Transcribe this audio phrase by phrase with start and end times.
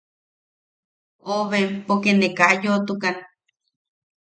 [1.35, 3.15] Oben poke ne ka yoʼotukan.